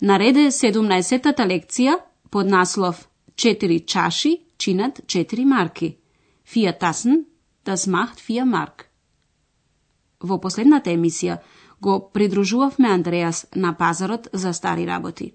[0.00, 1.98] Нареде 17-та лекција
[2.30, 5.96] под наслов 4 чаши чинат 4 марки.
[6.46, 7.24] Vier Tassen,
[7.64, 8.86] das macht 4 марк.
[10.20, 11.38] Во последната емисија
[11.80, 15.32] го придружувавме Андреас на пазарот за стари работи.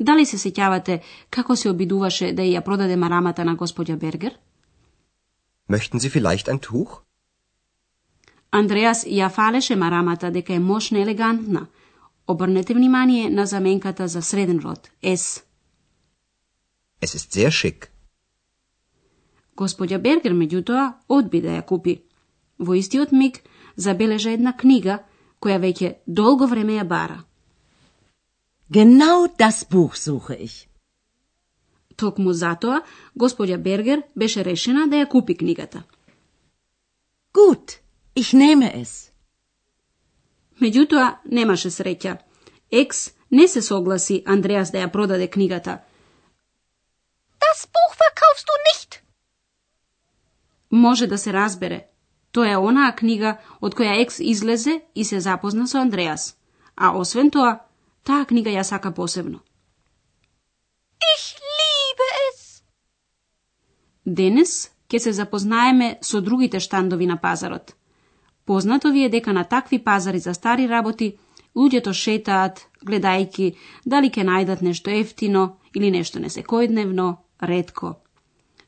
[0.00, 1.00] Дали се сеќавате
[1.30, 4.38] како се обидуваше да ја продаде марамата на господја Бергер?
[5.68, 7.02] Möchten Sie vielleicht ein Tuch?
[8.50, 11.66] Андреас ја фалеше марамата дека е мощна елегантна.
[12.30, 15.42] Обрнете внимание на заменката за среден род, S.
[17.02, 17.88] Es ist sehr schick.
[19.56, 21.96] Господја Бергер, меѓутоа, одби да ја купи.
[22.58, 23.40] Во истиот миг
[23.76, 25.00] забележа една книга
[25.42, 27.18] која веќе долго време ја бара.
[28.70, 30.68] Genau das Buch suche ich.
[31.96, 32.84] Токму затоа,
[33.18, 35.82] господја Бергер беше решена да ја купи книгата.
[37.34, 37.80] Gut,
[38.14, 39.09] ich nehme es.
[40.60, 42.18] Меѓутоа, немаше среќа.
[42.70, 45.80] Екс не се согласи Андреас да ја продаде книгата.
[47.40, 49.00] Das Buch verkaufst du nicht.
[50.70, 51.86] Може да се разбере.
[52.32, 56.36] Тоа е онаа книга од која Екс излезе и се запозна со Андреас.
[56.76, 57.58] А освен тоа,
[58.04, 59.40] таа книга ја сака посебно.
[61.14, 61.26] Ich
[61.58, 62.62] liebe es.
[64.06, 67.79] Денес ќе се запознаеме со другите штандови на пазарот.
[68.50, 71.18] Познато ви е дека на такви пазари за стари работи
[71.56, 73.54] луѓето шетаат, гледајки
[73.86, 75.42] дали ќе најдат нешто ефтино
[75.74, 77.94] или нешто несекојдневно, ретко.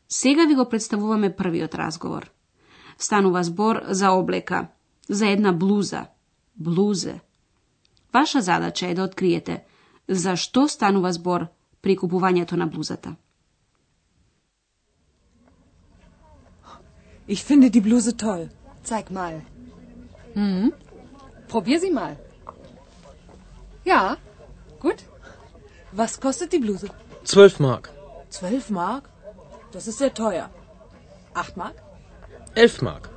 [0.08, 2.30] Сега ви го представуваме првиот разговор.
[2.98, 4.68] Станува збор за облека,
[5.08, 6.06] за една блуза,
[6.54, 7.20] блузе.
[8.12, 9.64] Ваша задача е да откриете
[10.08, 11.46] за што станува збор
[11.82, 13.16] при купувањето на блузата.
[17.28, 18.48] Ich finde die Bluse toll.
[18.84, 19.51] Zeig mal.
[20.33, 20.73] Hm?
[21.47, 22.17] Probier sie mal.
[23.85, 24.17] Ja,
[24.79, 24.99] gut.
[25.91, 26.89] Was kostet die Bluse?
[27.23, 27.91] 12 Mark.
[28.29, 29.09] Zwölf Mark?
[29.71, 30.49] Das ist sehr teuer.
[31.33, 31.75] Acht Mark?
[32.55, 33.09] 11 Mark.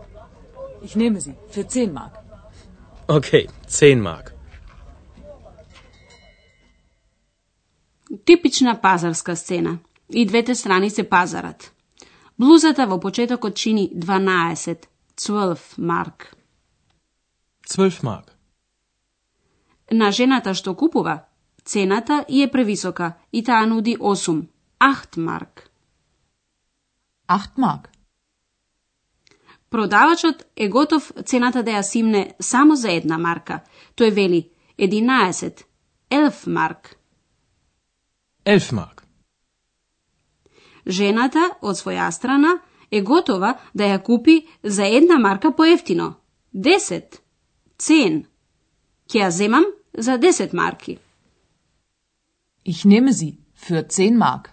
[0.82, 1.34] Ich nehme sie.
[1.48, 2.14] Für zehn Mark.
[3.08, 4.34] Okay, 10 Mark.
[8.24, 9.78] Типична пазарска сцена.
[10.12, 11.72] И двете страни се пазарат.
[12.38, 14.86] Блузата во почетокот чини 12,
[15.16, 16.34] 12 марк.
[17.69, 18.31] 12 Mark.
[19.91, 21.25] На жената што купува,
[21.65, 24.47] цената и е превисока и таа нуди 8,
[24.79, 25.69] 8 марк.
[27.27, 27.89] Acht Mark.
[29.69, 33.63] Продавачот е готов цената да ја симне само за една марка.
[33.95, 35.65] Тој вели 11,
[36.11, 36.95] 11 марк.
[38.45, 39.01] 11 Mark.
[40.87, 42.59] Жената, од своја страна,
[42.91, 46.13] е готова да ја купи за една марка поевтино.
[46.53, 47.24] 10.
[47.77, 48.25] Цен.
[49.09, 49.65] Ќе ја земам
[49.97, 50.97] за 10 марки.
[52.65, 54.49] Ich nehme sie für zehn Mark.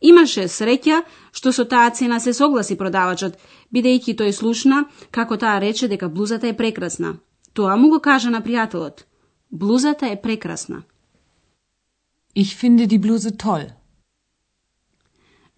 [0.00, 3.36] Имаше среќа што со таа цена се согласи продавачот,
[3.74, 7.18] бидејќи тој слушна како таа рече дека блузата е прекрасна.
[7.52, 9.04] Тоа му го кажа на пријателот.
[9.50, 10.82] Блузата е прекрасна.
[12.34, 13.70] Ich finde die Bluse toll.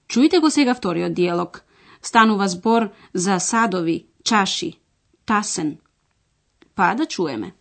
[0.09, 1.63] Чујте го сега вториот диалог.
[2.03, 4.82] Станува збор за садови, чаши,
[5.33, 5.69] tassen.
[6.77, 7.53] Pa da čuje.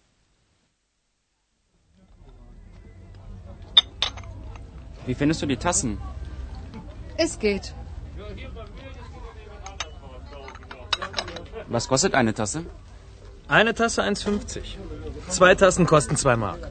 [5.05, 5.91] Wie findest du die Tassen?
[7.17, 7.73] Es geht.
[11.69, 12.65] Was kostet eine Tasse?
[13.47, 14.61] Eine Tasse 1,50.
[15.29, 16.61] Zwei Tassen kosten 2 Mark.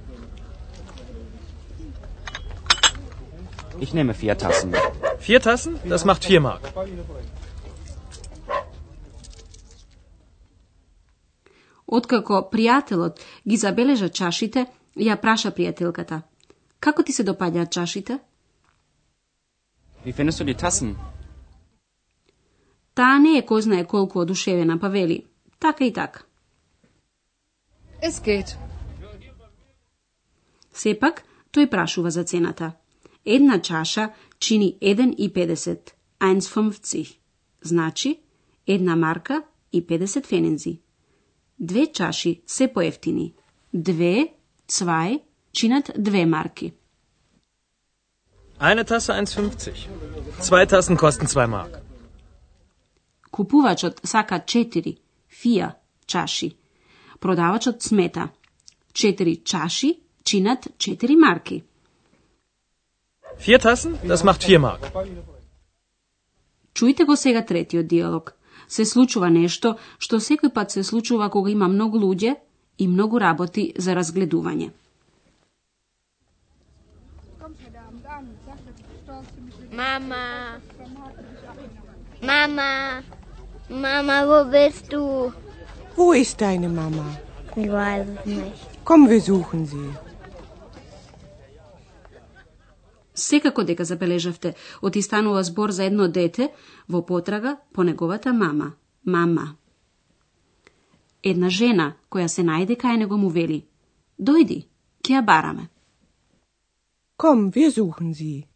[3.79, 4.75] Ich nehme vier Tassen.
[5.19, 5.73] Vier Tassen?
[5.95, 6.63] Das macht 4 Mark.
[11.99, 14.67] Откако пријателот ги забележа чашите,
[14.97, 16.23] ја праша пријателката.
[16.81, 18.19] Како ти се допаѓаат чашите?
[20.05, 20.95] Wie findest du die Tassen?
[22.95, 25.27] Таа не е кој знае колку одушевена, па вели.
[25.59, 26.25] Така и така.
[28.03, 28.57] Es geht.
[30.73, 32.73] Сепак, тој прашува за цената.
[33.25, 35.91] Една чаша чини 1,50,
[36.21, 37.17] 1,50.
[37.63, 38.21] Значи,
[38.67, 39.43] една марка
[39.73, 40.81] и 50 фенензи.
[41.61, 43.35] Две чаши се поевтини.
[43.75, 44.35] Две,
[44.69, 45.21] цвај,
[45.53, 46.73] чинат две марки.
[48.61, 49.89] Eine Tasse 1,50.
[50.41, 51.81] Zwei Tassen kosten 2 Mark.
[53.31, 54.97] Купувачот сака 4,
[55.31, 55.71] фија,
[56.07, 56.57] чаши.
[57.21, 58.29] Продавачот смета.
[58.93, 61.63] 4 чаши чинат 4 марки.
[63.39, 63.97] Vier Tassen?
[64.05, 64.83] Das macht 4 Mark.
[66.75, 68.35] Чујте го сега третиот диалог.
[68.71, 72.37] Се случува нешто што секој пат се случува кога има многу луѓе
[72.79, 74.71] и многу работи за разгледување.
[79.81, 80.25] Mama.
[82.23, 82.71] Mama.
[83.71, 85.33] Mama, wo bist du?
[85.97, 87.07] Wo ist deine Mama?
[87.57, 88.71] Ich weiß es nicht.
[88.85, 90.10] Komm, wir suchen sie.
[93.15, 96.53] Секако дека забележавте, оти станува збор за едно дете
[96.89, 98.73] во потрага по неговата мама.
[99.05, 99.57] Мама.
[101.23, 103.67] Една жена која се најде кај него му вели:
[104.19, 104.65] Дојди,
[105.03, 105.69] ќе ја бараме.
[107.17, 108.47] Komm, wir suchen sie.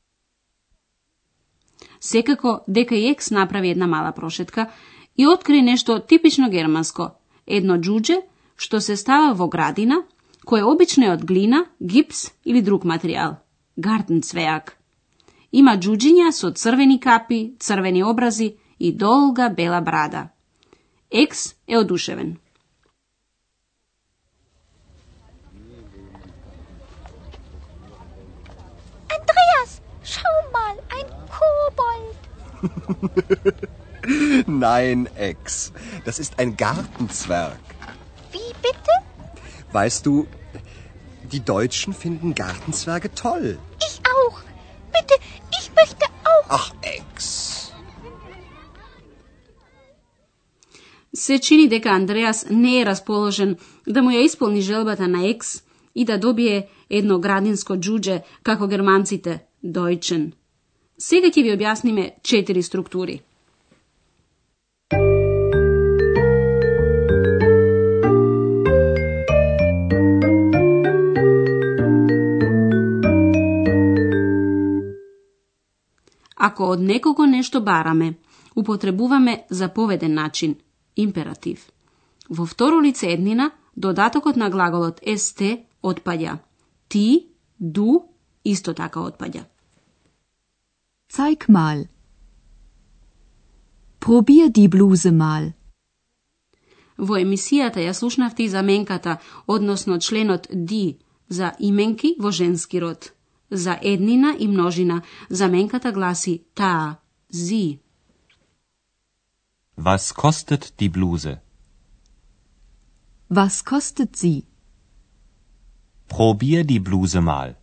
[2.01, 4.71] Секако дека и екс направи една мала прошетка
[5.17, 7.11] и откри нешто типично германско.
[7.47, 8.21] Едно џудже
[8.56, 10.03] што се става во градина,
[10.45, 13.44] кое обично е од глина, гипс или друг материјал.
[13.76, 14.71] Gartenzwerg.
[15.53, 20.29] Ima džuđinja su crveni kapi, crveni obrazi i dolga bela brada.
[21.11, 22.37] X je oduševen.
[29.17, 32.17] Andreas, schau mal, ein Kobold.
[34.47, 35.73] Nein, Ex.
[36.05, 37.59] Das ist ein Gartenzwerg.
[38.32, 38.94] Wie bitte?
[39.73, 40.27] Weißt du,
[41.34, 43.58] die Deutschen finden Gartenzwerge toll.
[43.88, 44.38] Ich auch.
[44.94, 45.14] Bitte,
[45.58, 46.46] ich möchte auch.
[46.48, 47.44] Ach, Ex.
[51.16, 55.62] Се чини дека Андреас не е расположен да му ја исполни желбата на екс
[55.94, 60.32] и да добие едно градинско џудже, како германците, дојчен.
[60.98, 63.20] Сега ќе ви објасниме четири структури.
[76.44, 78.14] Ако од некого нешто бараме,
[78.56, 80.56] употребуваме заповеден начин,
[80.96, 81.70] императив.
[82.29, 85.41] Во второ лице еднина, додатокот на глаголот ст
[85.82, 86.38] отпаѓа.
[86.88, 88.12] Ти, ду,
[88.44, 89.44] исто така отпаѓа.
[91.08, 91.88] Zeig mal.
[94.00, 95.52] Probier die Bluse mal.
[96.99, 100.99] Во емисијата ја слушнавте и заменката, односно членот ди,
[101.29, 103.13] за именки во женски род.
[103.55, 106.97] За еднина и множина, заменката гласи таа,
[107.33, 107.79] зи.
[109.79, 111.35] Was kostet die Bluse?
[113.31, 114.43] Was kostet sie?
[116.09, 117.55] Probier die Bluse mal.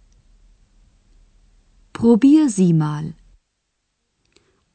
[1.94, 3.14] Probier sie mal.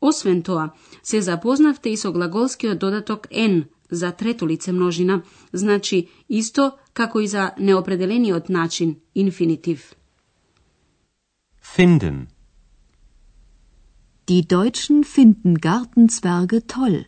[0.00, 0.70] Освен тоа,
[1.02, 5.22] се запознавте и со глаголскиот додаток n за трето лице множина,
[5.52, 9.96] значи исто како и за неопределениот начин, инфинитив.
[11.74, 12.28] Finden.
[14.28, 17.04] Die Deutschen finden Gartenzwerge toll.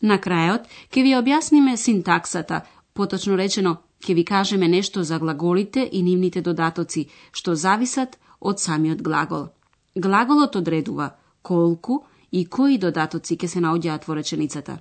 [0.00, 2.62] На крајот, ќе ви објасниме синтаксата,
[2.96, 9.02] поточно речено, ќе ви кажеме нешто за глаголите и нивните додатоци, што зависат од самиот
[9.02, 9.48] глагол.
[9.94, 11.10] Глаголот одредува
[11.42, 14.78] колку и кои додатоци ќе се наоѓаат во реченицата.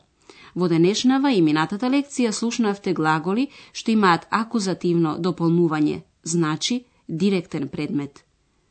[0.55, 8.25] Во денешнава и минатата лекција слушнавте глаголи што имаат акузативно дополнување, значи директен предмет.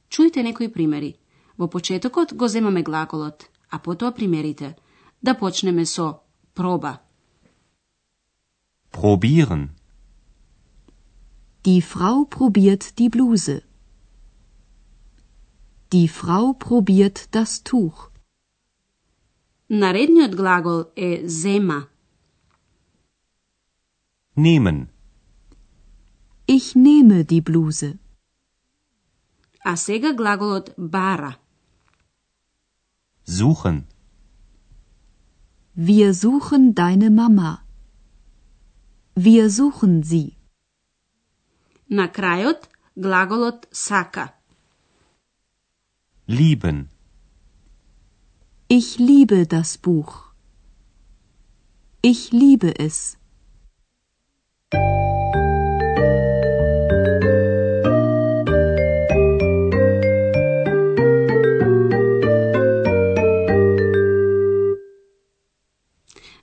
[0.09, 1.19] Чујте некои примери.
[1.59, 4.77] Во почетокот го земаме глаголот, а потоа примерите.
[5.23, 6.21] Да почнеме со
[6.55, 7.01] проба.
[8.93, 9.69] Probieren.
[11.65, 13.63] Die Frau probiert die Bluse.
[15.93, 18.11] Die Frau probiert das Tuch.
[19.69, 21.89] Наредниот глагол е зема.
[24.37, 24.89] Nehmen.
[26.47, 27.99] Ich nehme die Bluse.
[29.68, 31.38] А сега глаголот бара.
[33.26, 33.78] Suchen.
[35.76, 37.52] Wir suchen deine Mama.
[39.16, 40.36] Wir suchen sie.
[41.90, 42.62] На крајот
[42.96, 44.34] глаголот сака.
[46.28, 46.90] Lieben.
[48.68, 50.14] Ich liebe das Buch.
[52.02, 53.18] Ich liebe es.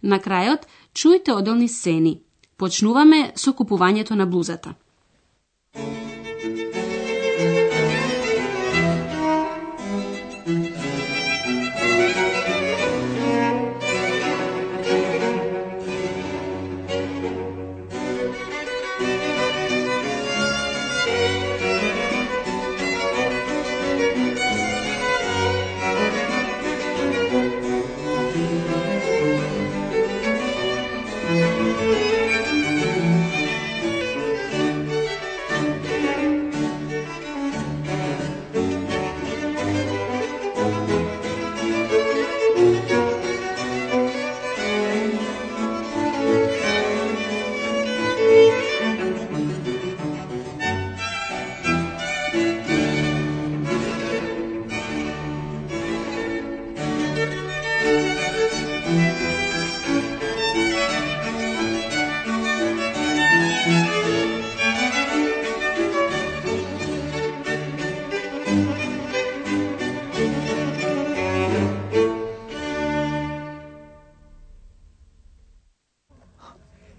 [0.05, 2.19] На крајот чујте одолни сцени.
[2.62, 4.75] Почнуваме со купувањето на блузата.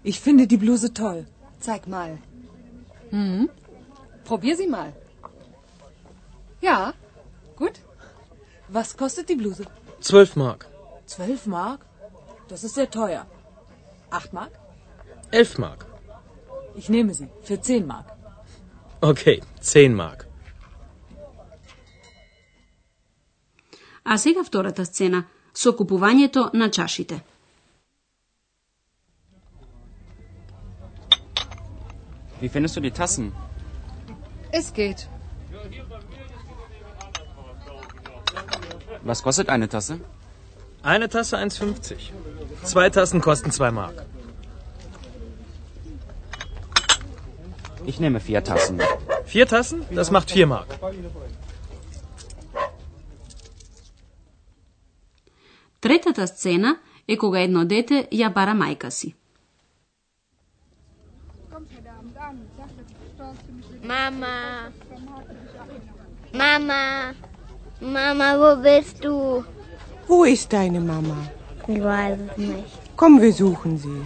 [0.06, 1.26] Ich finde die Bluse toll.
[1.60, 2.18] Zeig mal.
[3.12, 3.50] Hm?
[4.24, 4.94] Probier sie mal.
[6.62, 6.94] Ja,
[7.56, 7.80] gut.
[8.68, 9.66] Was kostet die Bluse?
[10.02, 10.68] 12 Mark.
[11.06, 11.86] 12 Mark?
[12.48, 13.26] Das ist sehr teuer.
[14.10, 14.52] 8 Mark?
[15.32, 15.86] 11 Mark.
[16.76, 17.30] Ich nehme sie.
[17.44, 18.08] Für 10 Mark.
[19.02, 20.28] Okay, 10 Mark.
[24.04, 27.24] А сега втората сцена со купувањето на чашите.
[32.40, 33.32] Wie findest du die Tassen?
[34.52, 35.08] Es geht.
[39.04, 40.00] Was kostet eine Tasse?
[40.84, 42.12] Eine Tasse 1,50.
[42.64, 44.06] Zwei Tassen kosten 2 Mark.
[47.86, 48.80] Ich nehme vier Tassen.
[49.26, 49.86] Vier Tassen?
[49.92, 50.68] Das macht 4 Mark.
[55.82, 59.16] Третата сцена е кога едно дете ја бара мајка си.
[63.93, 64.73] Mama.
[66.35, 67.15] Mama.
[67.81, 69.45] Mama, wo bist du?
[70.09, 71.19] Wo ist deine Mama?
[71.69, 72.79] Ich weiß es nicht.
[72.97, 74.03] Komm, wir suchen sie.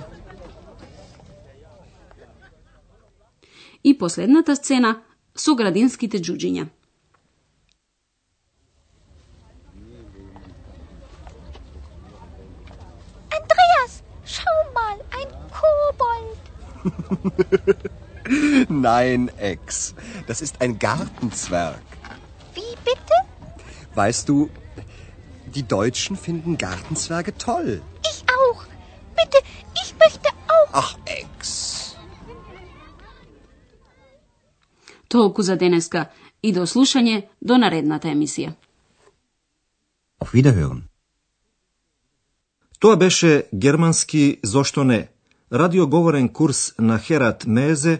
[3.82, 5.02] И последната сцена
[5.34, 6.66] со градинските џуџиња.
[18.89, 19.95] Nein, Ex.
[20.27, 21.85] Das ist ein Gartenzwerg.
[22.53, 23.15] Wie bitte?
[23.95, 24.49] Weißt du,
[25.55, 27.81] die Deutschen finden Gartenzwerge toll.
[28.11, 28.61] Ich auch.
[29.15, 29.39] Bitte,
[29.83, 30.69] ich möchte auch.
[30.71, 31.95] Ach, Ex.
[35.07, 36.09] Толку за денеска
[36.41, 38.53] и до слушање до наредната емисија.
[40.19, 40.83] Auf Wiederhören.
[42.79, 45.07] Тоа беше германски зошто не,
[45.53, 47.99] радиоговорен курс на Херат Мезе